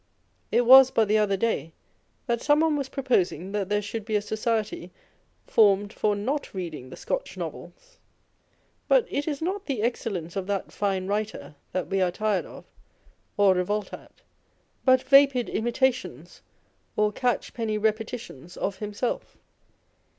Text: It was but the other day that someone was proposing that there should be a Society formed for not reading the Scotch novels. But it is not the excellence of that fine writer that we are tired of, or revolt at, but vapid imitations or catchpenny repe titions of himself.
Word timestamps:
It 0.51 0.61
was 0.61 0.89
but 0.89 1.07
the 1.07 1.19
other 1.19 1.37
day 1.37 1.73
that 2.25 2.41
someone 2.41 2.75
was 2.75 2.89
proposing 2.89 3.51
that 3.51 3.69
there 3.69 3.83
should 3.83 4.03
be 4.03 4.15
a 4.15 4.21
Society 4.23 4.89
formed 5.45 5.93
for 5.93 6.15
not 6.15 6.55
reading 6.55 6.89
the 6.89 6.95
Scotch 6.95 7.37
novels. 7.37 7.99
But 8.87 9.05
it 9.13 9.27
is 9.27 9.43
not 9.43 9.67
the 9.67 9.83
excellence 9.83 10.35
of 10.35 10.47
that 10.47 10.71
fine 10.71 11.05
writer 11.05 11.53
that 11.71 11.85
we 11.87 12.01
are 12.01 12.09
tired 12.09 12.47
of, 12.47 12.65
or 13.37 13.53
revolt 13.53 13.93
at, 13.93 14.23
but 14.83 15.03
vapid 15.03 15.49
imitations 15.49 16.41
or 16.97 17.11
catchpenny 17.11 17.77
repe 17.77 17.99
titions 18.07 18.57
of 18.57 18.77
himself. 18.79 19.37